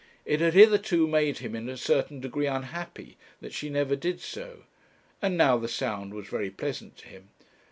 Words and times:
It 0.25 0.39
had 0.41 0.55
hitherto 0.55 1.05
made 1.05 1.37
him 1.37 1.55
in 1.55 1.69
a 1.69 1.77
certain 1.77 2.21
degree 2.21 2.47
unhappy 2.47 3.17
that 3.39 3.53
she 3.53 3.69
never 3.69 3.95
did 3.95 4.19
so, 4.19 4.63
and 5.21 5.37
now 5.37 5.57
the 5.59 5.67
sound 5.67 6.15
was 6.15 6.27
very 6.27 6.49
pleasant 6.49 6.97
to 6.97 7.07
him. 7.07 7.29